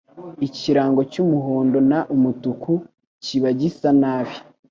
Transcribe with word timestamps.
ikirango 0.47 1.01
cyumuhondo 1.11 1.77
n 1.89 1.93
umutuku 2.15 2.71
kiba 3.23 3.49
gisa 3.59 3.89
nabi 4.01 4.35